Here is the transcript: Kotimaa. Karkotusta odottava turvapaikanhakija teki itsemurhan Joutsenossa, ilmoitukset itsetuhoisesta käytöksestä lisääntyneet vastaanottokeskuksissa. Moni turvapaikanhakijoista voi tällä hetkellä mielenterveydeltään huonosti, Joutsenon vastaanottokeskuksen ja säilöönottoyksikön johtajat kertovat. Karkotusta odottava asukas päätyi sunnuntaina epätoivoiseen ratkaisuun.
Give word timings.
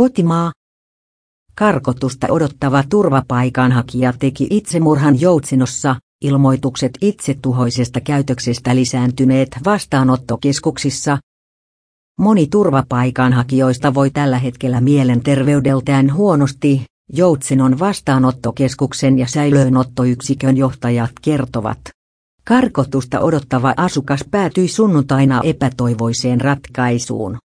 Kotimaa. 0.00 0.52
Karkotusta 1.54 2.26
odottava 2.30 2.84
turvapaikanhakija 2.88 4.12
teki 4.18 4.46
itsemurhan 4.50 5.20
Joutsenossa, 5.20 5.96
ilmoitukset 6.24 6.92
itsetuhoisesta 7.00 8.00
käytöksestä 8.00 8.76
lisääntyneet 8.76 9.48
vastaanottokeskuksissa. 9.64 11.18
Moni 12.18 12.46
turvapaikanhakijoista 12.46 13.94
voi 13.94 14.10
tällä 14.10 14.38
hetkellä 14.38 14.80
mielenterveydeltään 14.80 16.14
huonosti, 16.14 16.84
Joutsenon 17.12 17.78
vastaanottokeskuksen 17.78 19.18
ja 19.18 19.26
säilöönottoyksikön 19.26 20.56
johtajat 20.56 21.10
kertovat. 21.22 21.80
Karkotusta 22.44 23.20
odottava 23.20 23.74
asukas 23.76 24.24
päätyi 24.30 24.68
sunnuntaina 24.68 25.40
epätoivoiseen 25.44 26.40
ratkaisuun. 26.40 27.38